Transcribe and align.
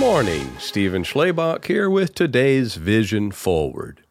morning. 0.00 0.58
Stephen 0.58 1.04
Schlabach 1.04 1.66
here 1.66 1.88
with 1.88 2.14
today's 2.14 2.74
Vision 2.74 3.30
Forward. 3.30 4.02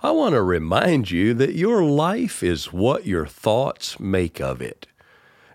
I 0.00 0.10
want 0.10 0.34
to 0.34 0.42
remind 0.42 1.10
you 1.10 1.34
that 1.34 1.54
your 1.54 1.84
life 1.84 2.42
is 2.42 2.72
what 2.72 3.06
your 3.06 3.26
thoughts 3.26 4.00
make 4.00 4.40
of 4.40 4.62
it. 4.62 4.86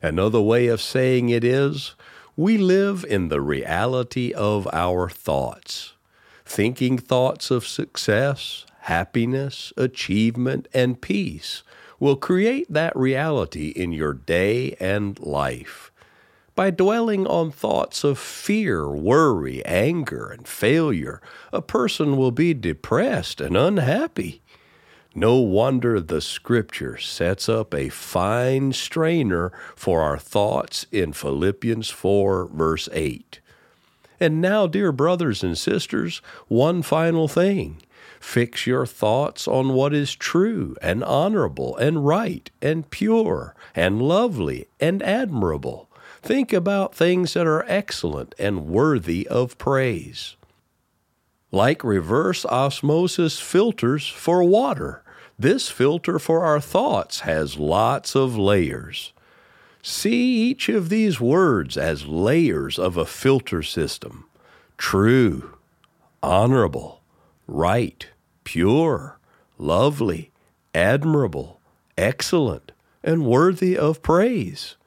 Another 0.02 0.40
way 0.40 0.68
of 0.68 0.80
saying 0.80 1.30
it 1.30 1.44
is, 1.44 1.96
we 2.38 2.58
live 2.58 3.04
in 3.10 3.30
the 3.30 3.42
reality 3.42 4.32
of 4.32 4.68
our 4.72 5.10
thoughts. 5.10 5.94
Thinking 6.46 6.98
thoughts 6.98 7.52
of 7.52 7.68
success, 7.68 8.66
happiness, 8.82 9.74
achievement, 9.76 10.68
and 10.74 11.02
peace 11.02 11.64
will 12.00 12.16
create 12.16 12.72
that 12.72 12.96
reality 12.96 13.70
in 13.70 13.92
your 13.92 14.14
day 14.14 14.78
and 14.80 15.20
life. 15.20 15.92
By 16.56 16.70
dwelling 16.70 17.26
on 17.26 17.50
thoughts 17.50 18.04
of 18.04 18.20
fear, 18.20 18.88
worry, 18.88 19.66
anger, 19.66 20.28
and 20.28 20.48
failure, 20.48 21.20
a 21.52 21.64
person 21.64 22.16
will 22.16 22.32
be 22.32 22.54
depressed 22.54 23.42
and 23.42 23.58
unhappy. 23.58 24.44
No 25.16 25.38
wonder 25.38 26.00
the 26.00 26.22
Scripture 26.22 26.98
sets 26.98 27.50
up 27.50 27.74
a 27.74 27.90
fine 27.90 28.72
strainer 28.72 29.52
for 29.76 30.02
our 30.02 30.20
thoughts 30.20 30.86
in 30.92 31.14
Philippians 31.14 31.90
4, 31.90 32.46
verse 32.46 32.88
8. 32.92 33.40
And 34.20 34.40
now, 34.40 34.68
dear 34.68 34.92
brothers 34.92 35.44
and 35.44 35.58
sisters, 35.58 36.22
one 36.48 36.84
final 36.84 37.28
thing. 37.28 37.82
Fix 38.20 38.68
your 38.68 38.86
thoughts 38.86 39.48
on 39.48 39.74
what 39.74 39.94
is 39.94 40.16
true 40.16 40.76
and 40.82 41.04
honorable 41.04 41.76
and 41.78 42.06
right 42.06 42.50
and 42.62 42.90
pure 42.90 43.56
and 43.76 44.02
lovely 44.02 44.68
and 44.80 45.02
admirable. 45.04 45.90
Think 46.24 46.54
about 46.54 46.96
things 46.96 47.34
that 47.34 47.46
are 47.46 47.66
excellent 47.68 48.34
and 48.40 48.68
worthy 48.68 49.28
of 49.28 49.58
praise. 49.58 50.38
Like 51.52 51.84
reverse 51.84 52.46
osmosis 52.46 53.42
filters 53.42 54.08
for 54.08 54.42
water, 54.42 55.04
this 55.38 55.70
filter 55.70 56.20
for 56.20 56.46
our 56.46 56.62
thoughts 56.62 57.20
has 57.22 57.58
lots 57.58 58.16
of 58.16 58.38
layers. 58.38 59.12
See 59.82 60.50
each 60.50 60.70
of 60.70 60.88
these 60.88 61.20
words 61.20 61.76
as 61.76 62.08
layers 62.08 62.80
of 62.80 62.96
a 62.96 63.06
filter 63.06 63.62
system 63.62 64.26
true, 64.78 65.58
honorable, 66.24 67.02
right, 67.48 68.08
pure, 68.46 69.20
lovely, 69.58 70.32
admirable, 70.74 71.60
excellent, 71.98 72.72
and 73.04 73.26
worthy 73.26 73.78
of 73.78 74.02
praise. 74.02 74.78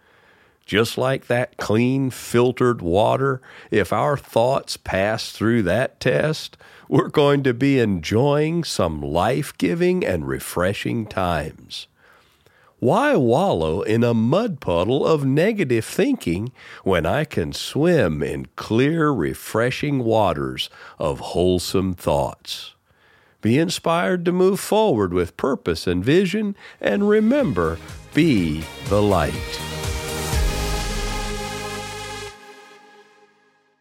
Just 0.66 0.98
like 0.98 1.28
that 1.28 1.56
clean, 1.58 2.10
filtered 2.10 2.82
water, 2.82 3.40
if 3.70 3.92
our 3.92 4.16
thoughts 4.16 4.76
pass 4.76 5.30
through 5.30 5.62
that 5.62 6.00
test, 6.00 6.56
we're 6.88 7.08
going 7.08 7.44
to 7.44 7.54
be 7.54 7.78
enjoying 7.78 8.64
some 8.64 9.00
life 9.00 9.56
giving 9.58 10.04
and 10.04 10.26
refreshing 10.26 11.06
times. 11.06 11.86
Why 12.80 13.14
wallow 13.14 13.82
in 13.82 14.02
a 14.02 14.12
mud 14.12 14.60
puddle 14.60 15.06
of 15.06 15.24
negative 15.24 15.84
thinking 15.84 16.52
when 16.82 17.06
I 17.06 17.24
can 17.24 17.52
swim 17.52 18.20
in 18.22 18.48
clear, 18.56 19.10
refreshing 19.10 20.00
waters 20.00 20.68
of 20.98 21.20
wholesome 21.20 21.94
thoughts? 21.94 22.74
Be 23.40 23.56
inspired 23.56 24.24
to 24.24 24.32
move 24.32 24.58
forward 24.58 25.14
with 25.14 25.36
purpose 25.36 25.86
and 25.86 26.04
vision, 26.04 26.56
and 26.80 27.08
remember, 27.08 27.78
be 28.12 28.64
the 28.88 29.00
light. 29.00 29.75